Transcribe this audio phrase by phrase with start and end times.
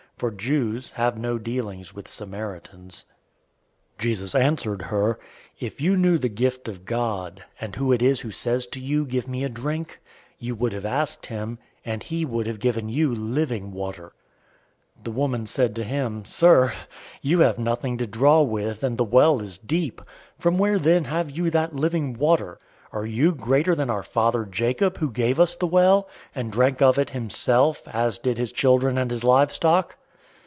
[0.17, 3.05] (For Jews have no dealings with Samaritans.)
[3.97, 5.19] 004:010 Jesus answered her,
[5.59, 9.03] "If you knew the gift of God, and who it is who says to you,
[9.03, 9.99] 'Give me a drink,'
[10.37, 14.13] you would have asked him, and he would have given you living water."
[14.99, 16.71] 004:011 The woman said to him, "Sir,
[17.23, 20.03] you have nothing to draw with, and the well is deep.
[20.37, 22.59] From where then have you that living water?
[22.93, 26.79] 004:012 Are you greater than our father, Jacob, who gave us the well, and drank
[26.79, 29.97] of it himself, as did his children, and his livestock?"